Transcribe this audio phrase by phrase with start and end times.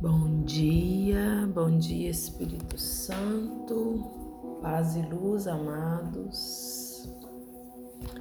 [0.00, 7.06] Bom dia, bom dia Espírito Santo, paz e luz, amados.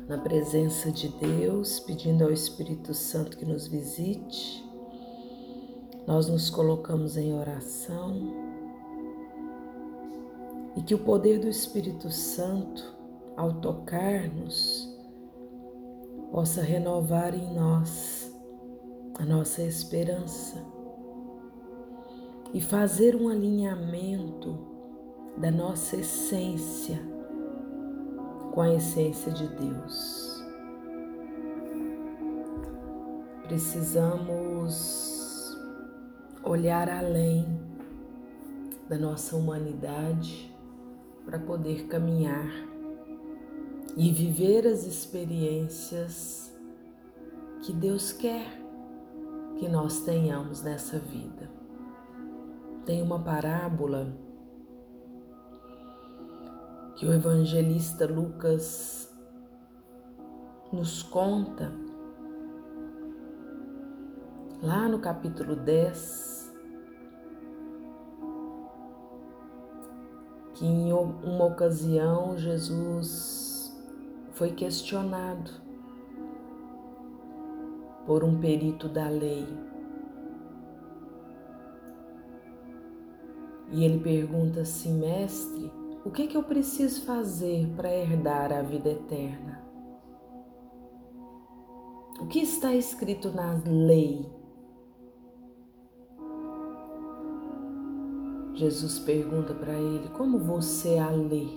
[0.06, 4.62] Na presença de Deus, pedindo ao Espírito Santo que nos visite,
[6.06, 8.34] nós nos colocamos em oração.
[10.76, 12.94] E que o poder do Espírito Santo,
[13.38, 14.86] ao tocar-nos,
[16.30, 18.30] possa renovar em nós
[19.18, 20.78] a nossa esperança
[22.54, 24.58] e fazer um alinhamento
[25.38, 27.00] da nossa essência
[28.52, 30.44] com a essência de Deus.
[33.44, 35.10] Precisamos
[36.44, 37.46] olhar além
[38.88, 40.54] da nossa humanidade
[41.26, 42.52] para poder caminhar
[43.96, 46.52] e viver as experiências
[47.62, 48.60] que Deus quer
[49.58, 51.59] que nós tenhamos nessa vida
[52.86, 54.14] tem uma parábola
[56.96, 59.10] que o evangelista Lucas
[60.72, 61.72] nos conta
[64.62, 66.54] lá no capítulo 10,
[70.56, 73.74] que em uma ocasião Jesus
[74.32, 75.52] foi questionado
[78.06, 79.48] por um perito da lei
[83.72, 85.72] E ele pergunta assim: Mestre,
[86.04, 89.62] o que, que eu preciso fazer para herdar a vida eterna?
[92.20, 94.30] O que está escrito na lei?
[98.56, 101.48] Jesus pergunta para ele: Como você a lê?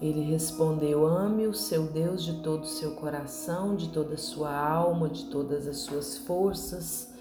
[0.00, 4.56] Ele respondeu: Ame o seu Deus de todo o seu coração, de toda a sua
[4.56, 7.13] alma, de todas as suas forças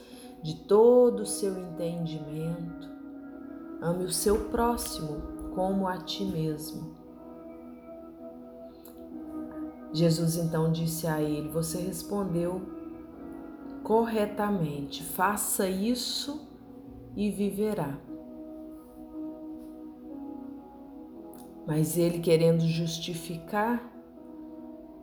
[0.44, 2.92] de todo o seu entendimento.
[3.82, 5.22] Ame o seu próximo
[5.56, 6.96] como a ti mesmo.
[9.94, 12.62] Jesus então disse a ele: Você respondeu
[13.84, 16.48] corretamente, faça isso
[17.16, 17.98] e viverá.
[21.66, 23.82] Mas ele, querendo justificar,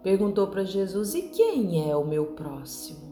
[0.03, 3.10] perguntou para Jesus: E quem é o meu próximo?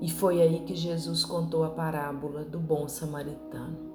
[0.00, 3.94] E foi aí que Jesus contou a parábola do bom samaritano.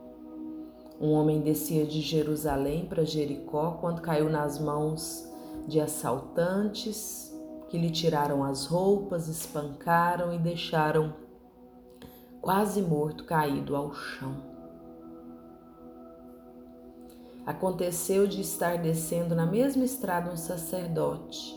[1.00, 5.28] Um homem descia de Jerusalém para Jericó quando caiu nas mãos
[5.68, 7.32] de assaltantes
[7.70, 11.14] que lhe tiraram as roupas, espancaram e deixaram
[12.42, 14.36] quase morto caído ao chão.
[17.46, 21.56] Aconteceu de estar descendo na mesma estrada um sacerdote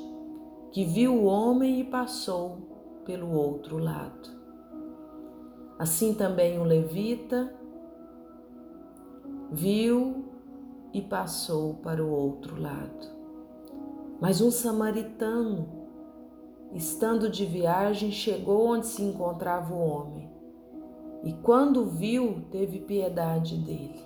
[0.73, 2.74] que viu o homem e passou
[3.05, 4.31] pelo outro lado.
[5.79, 7.53] Assim também o levita
[9.51, 10.25] viu
[10.93, 13.15] e passou para o outro lado.
[14.21, 15.69] Mas um samaritano,
[16.73, 20.31] estando de viagem, chegou onde se encontrava o homem
[21.25, 24.01] e, quando viu, teve piedade dele.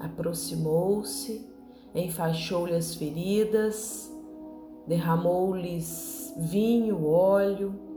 [0.00, 1.48] Aproximou-se,
[1.94, 4.10] enfaixou-lhe as feridas,
[4.86, 7.89] derramou-lhes vinho, óleo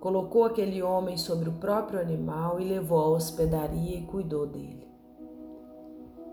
[0.00, 4.88] colocou aquele homem sobre o próprio animal e levou à hospedaria e cuidou dele.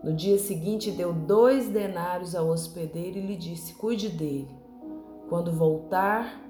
[0.04, 4.56] No dia seguinte, deu dois denários ao hospedeiro e lhe disse: Cuide dele.
[5.28, 6.42] Quando voltar,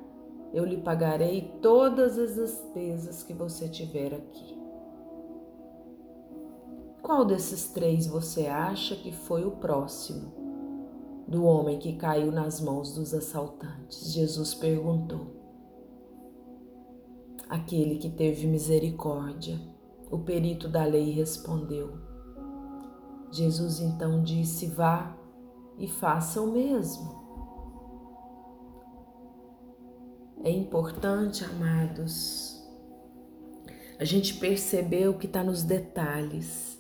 [0.54, 4.56] eu lhe pagarei todas as despesas que você tiver aqui.
[7.02, 10.34] Qual desses três você acha que foi o próximo
[11.28, 14.14] do homem que caiu nas mãos dos assaltantes?
[14.14, 15.37] Jesus perguntou
[17.50, 19.59] aquele que teve misericórdia.
[20.09, 21.97] O perito da lei respondeu.
[23.31, 25.18] Jesus então disse: Vá
[25.78, 27.18] e faça o mesmo.
[30.44, 32.63] É importante, amados,
[34.00, 36.80] a gente perceber o que está nos detalhes.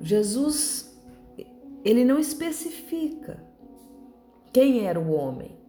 [0.00, 0.96] Jesus,
[1.84, 3.42] ele não especifica
[4.52, 5.63] quem era o homem.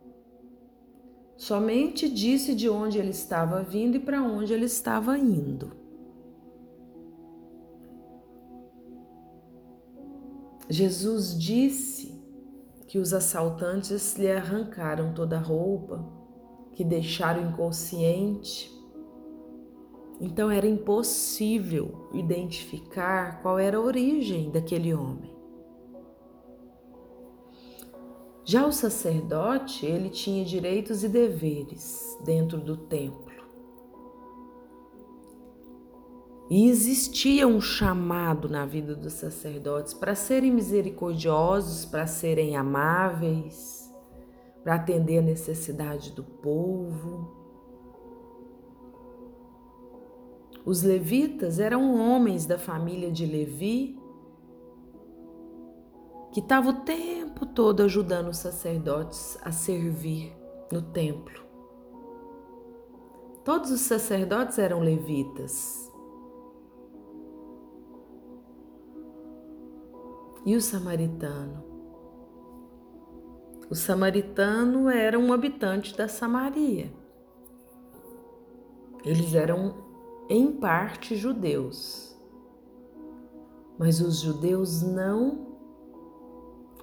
[1.45, 5.74] Somente disse de onde ele estava vindo e para onde ele estava indo.
[10.68, 12.19] Jesus disse
[12.88, 16.03] que os assaltantes lhe arrancaram toda a roupa,
[16.74, 18.68] que deixaram inconsciente.
[20.19, 25.34] Então era impossível identificar qual era a origem daquele homem.
[28.47, 33.25] Já o sacerdote, ele tinha direitos e deveres dentro do templo.
[36.47, 43.92] E existia um chamado na vida dos sacerdotes para serem misericordiosos, para serem amáveis,
[44.63, 47.33] para atender a necessidade do povo.
[50.63, 53.97] Os levitas eram homens da família de Levi
[56.35, 60.35] que estavam o tempo todo ajudando os sacerdotes a servir
[60.69, 61.41] no templo.
[63.45, 65.89] Todos os sacerdotes eram levitas.
[70.45, 71.63] E o samaritano?
[73.69, 76.91] O samaritano era um habitante da Samaria.
[79.05, 79.73] Eles eram,
[80.29, 82.13] em parte, judeus.
[83.79, 85.55] Mas os judeus não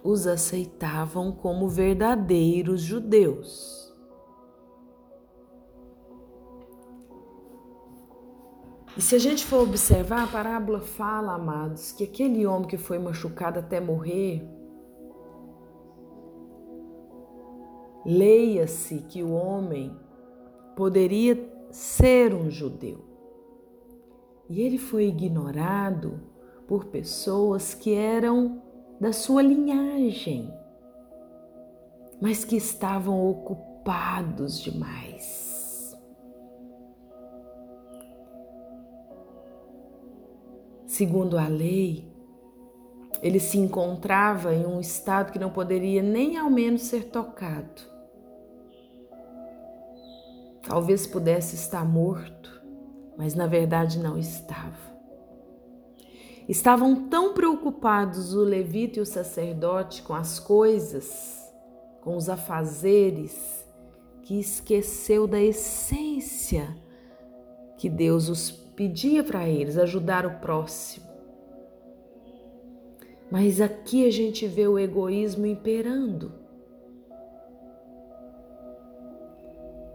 [0.02, 3.82] os aceitavam como verdadeiros judeus.
[8.96, 12.98] E se a gente for observar, a parábola fala, amados, que aquele homem que foi
[12.98, 14.46] machucado até morrer,
[18.04, 19.96] leia-se que o homem
[20.76, 23.02] poderia ser um judeu.
[24.48, 26.20] E ele foi ignorado
[26.66, 28.61] por pessoas que eram
[29.02, 30.48] da sua linhagem,
[32.20, 35.98] mas que estavam ocupados demais.
[40.86, 42.08] Segundo a lei,
[43.20, 47.82] ele se encontrava em um estado que não poderia nem ao menos ser tocado.
[50.62, 52.62] Talvez pudesse estar morto,
[53.18, 54.91] mas na verdade não estava.
[56.52, 61.50] Estavam tão preocupados o levita e o sacerdote com as coisas,
[62.02, 63.66] com os afazeres,
[64.20, 66.76] que esqueceu da essência
[67.78, 71.06] que Deus os pedia para eles, ajudar o próximo.
[73.30, 76.34] Mas aqui a gente vê o egoísmo imperando.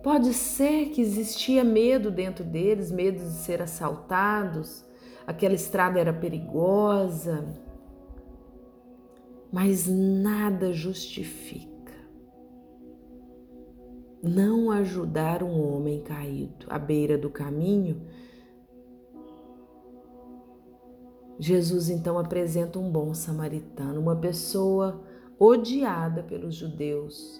[0.01, 4.86] Pode ser que existia medo dentro deles, medo de ser assaltados,
[5.27, 7.45] aquela estrada era perigosa,
[9.51, 11.67] mas nada justifica
[14.21, 18.01] não ajudar um homem caído à beira do caminho.
[21.39, 25.03] Jesus então apresenta um bom samaritano, uma pessoa
[25.39, 27.39] odiada pelos judeus,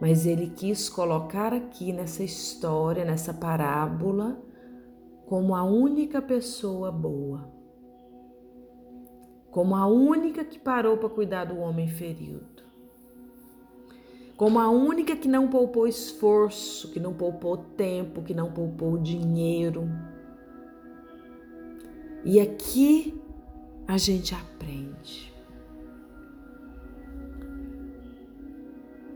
[0.00, 4.42] mas ele quis colocar aqui nessa história, nessa parábola,
[5.26, 7.52] como a única pessoa boa,
[9.50, 12.62] como a única que parou para cuidar do homem ferido,
[14.36, 19.88] como a única que não poupou esforço, que não poupou tempo, que não poupou dinheiro.
[22.24, 23.20] E aqui
[23.88, 25.34] a gente aprende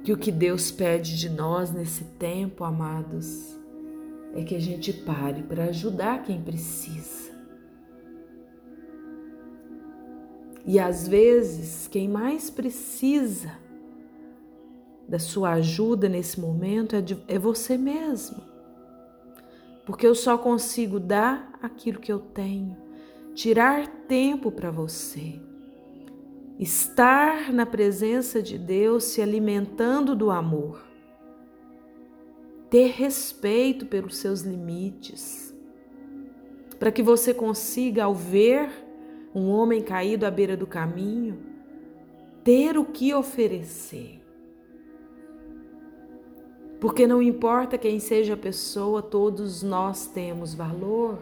[0.02, 3.59] que o que Deus pede de nós nesse tempo, amados,
[4.35, 7.31] é que a gente pare para ajudar quem precisa.
[10.65, 13.53] E às vezes, quem mais precisa
[15.09, 18.43] da sua ajuda nesse momento é, de, é você mesmo.
[19.85, 22.77] Porque eu só consigo dar aquilo que eu tenho,
[23.34, 25.41] tirar tempo para você,
[26.58, 30.90] estar na presença de Deus, se alimentando do amor
[32.70, 35.53] ter respeito pelos seus limites,
[36.79, 38.70] para que você consiga, ao ver
[39.34, 41.39] um homem caído à beira do caminho,
[42.44, 44.20] ter o que oferecer.
[46.81, 51.19] Porque não importa quem seja a pessoa, todos nós temos valor.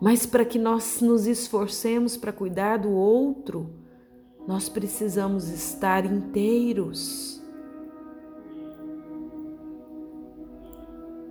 [0.00, 3.68] Mas para que nós nos esforcemos para cuidar do outro,
[4.46, 7.39] nós precisamos estar inteiros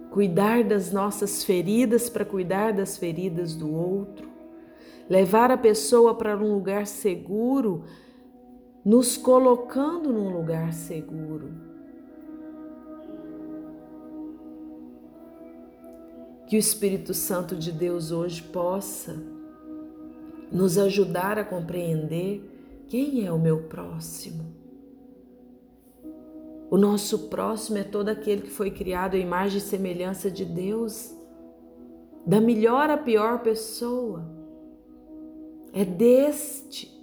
[0.09, 4.27] cuidar das nossas feridas para cuidar das feridas do outro,
[5.09, 7.83] levar a pessoa para um lugar seguro,
[8.83, 11.69] nos colocando num lugar seguro.
[16.47, 19.15] Que o Espírito Santo de Deus hoje possa
[20.51, 22.41] nos ajudar a compreender
[22.87, 24.58] quem é o meu próximo
[26.69, 31.15] o nosso próximo é todo aquele que foi criado à imagem e semelhança de Deus,
[32.25, 34.23] da melhor à pior pessoa.
[35.73, 36.95] É deste.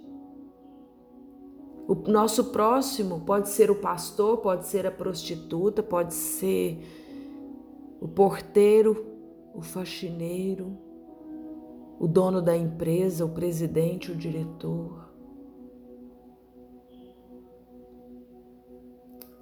[1.85, 6.79] O nosso próximo pode ser o pastor, pode ser a prostituta, pode ser
[7.99, 9.05] o porteiro,
[9.53, 10.77] o faxineiro,
[11.99, 15.06] o dono da empresa, o presidente, o diretor,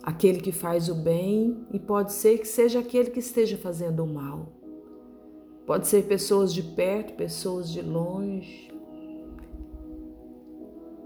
[0.05, 4.07] aquele que faz o bem e pode ser que seja aquele que esteja fazendo o
[4.07, 4.53] mal.
[5.65, 8.71] Pode ser pessoas de perto, pessoas de longe.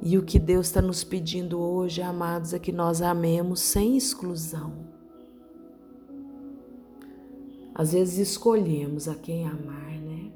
[0.02, 4.74] E o que Deus está nos pedindo hoje, amados, é que nós amemos sem exclusão.
[7.74, 10.30] Às vezes escolhemos a quem amar, né?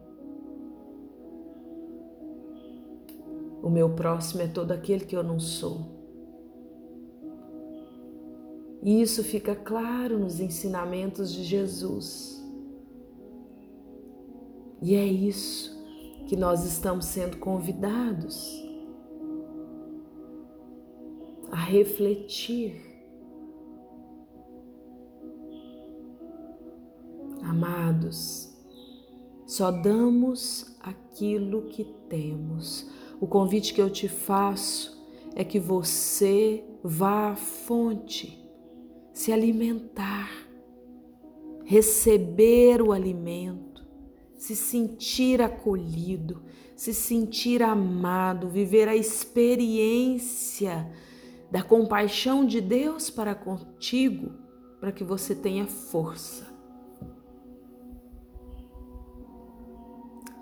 [3.62, 6.03] O meu próximo é todo aquele que eu não sou.
[8.84, 12.44] E isso fica claro nos ensinamentos de Jesus.
[14.82, 15.82] E é isso
[16.28, 18.62] que nós estamos sendo convidados
[21.50, 22.82] a refletir.
[27.42, 28.54] Amados,
[29.48, 32.90] só damos aquilo que temos.
[33.22, 35.02] O convite que eu te faço
[35.36, 38.43] é que você vá à fonte,
[39.14, 40.30] se alimentar,
[41.64, 43.74] receber o alimento
[44.44, 46.44] se sentir acolhido,
[46.76, 50.92] se sentir amado, viver a experiência
[51.50, 54.34] da compaixão de Deus para contigo,
[54.82, 56.54] para que você tenha força.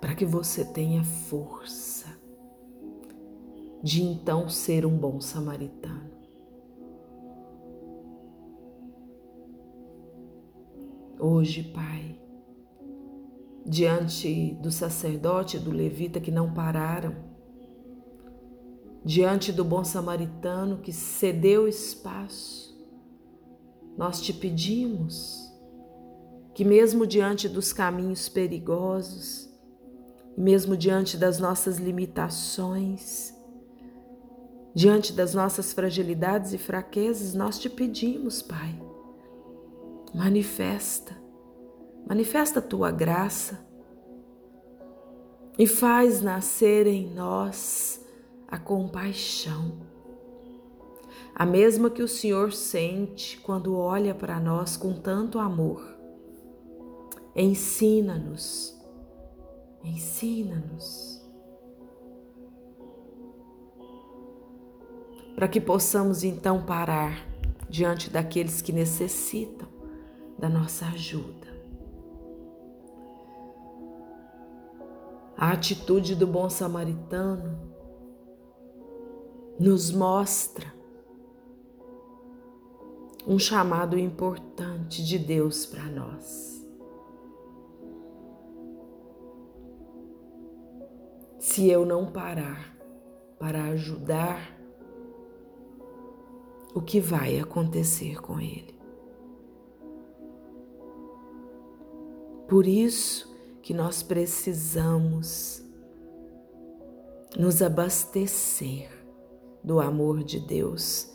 [0.00, 2.08] Para que você tenha força
[3.80, 6.11] de então ser um bom samaritano.
[11.24, 12.18] Hoje, Pai,
[13.64, 17.14] diante do sacerdote e do levita que não pararam,
[19.04, 22.76] diante do bom samaritano que cedeu espaço,
[23.96, 25.48] nós te pedimos
[26.54, 29.48] que, mesmo diante dos caminhos perigosos,
[30.36, 33.32] mesmo diante das nossas limitações,
[34.74, 38.76] diante das nossas fragilidades e fraquezas, nós te pedimos, Pai,
[40.14, 41.16] manifesta.
[42.06, 43.66] Manifesta a tua graça.
[45.58, 48.04] E faz nascer em nós
[48.48, 49.80] a compaixão,
[51.34, 55.82] a mesma que o Senhor sente quando olha para nós com tanto amor.
[57.36, 58.78] Ensina-nos,
[59.84, 61.22] ensina-nos.
[65.34, 67.26] Para que possamos então parar
[67.68, 69.71] diante daqueles que necessitam
[70.42, 71.46] da nossa ajuda.
[75.36, 77.60] A atitude do bom samaritano
[79.56, 80.66] nos mostra
[83.24, 86.66] um chamado importante de Deus para nós.
[91.38, 92.76] Se eu não parar
[93.38, 94.58] para ajudar,
[96.74, 98.81] o que vai acontecer com ele?
[102.52, 105.64] Por isso, que nós precisamos
[107.34, 108.90] nos abastecer
[109.64, 111.10] do amor de Deus,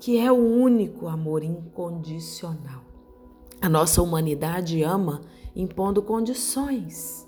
[0.00, 2.82] que é o único amor incondicional.
[3.60, 5.22] A nossa humanidade ama
[5.54, 7.24] impondo condições.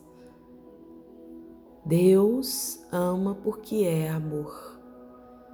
[1.86, 4.80] Deus ama porque é amor.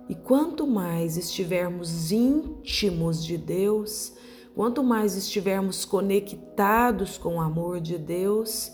[0.08, 4.14] E quanto mais estivermos íntimos de Deus,
[4.54, 8.72] quanto mais estivermos conectados com o amor de Deus,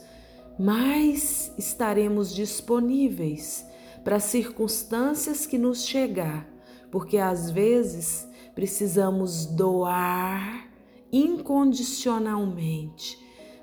[0.59, 3.67] mais estaremos disponíveis
[4.05, 6.47] para as circunstâncias que nos chegar,
[6.91, 10.69] porque às vezes precisamos doar
[11.11, 13.19] incondicionalmente,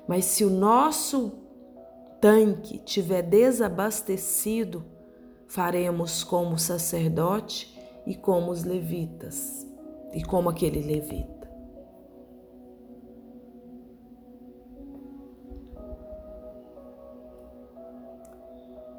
[0.08, 1.38] mas se o nosso
[2.20, 4.84] tanque tiver desabastecido,
[5.46, 9.64] faremos como o sacerdote e como os levitas,
[10.12, 11.37] e como aquele levita.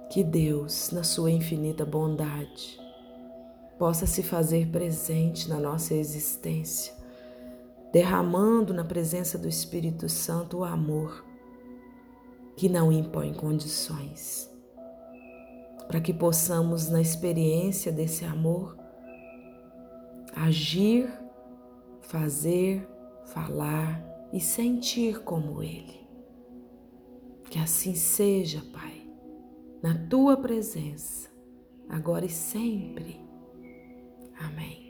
[0.09, 2.79] Que Deus, na sua infinita bondade,
[3.77, 6.95] possa se fazer presente na nossa existência,
[7.93, 11.23] derramando na presença do Espírito Santo o amor
[12.57, 14.49] que não impõe condições,
[15.87, 18.75] para que possamos, na experiência desse amor,
[20.35, 21.07] agir,
[22.01, 22.89] fazer,
[23.27, 25.99] falar e sentir como Ele.
[27.47, 28.98] Que assim seja, Pai
[29.81, 31.29] na tua presença,
[31.89, 33.19] agora e sempre.
[34.39, 34.88] Amém.